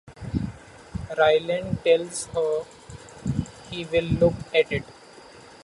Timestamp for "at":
4.51-4.71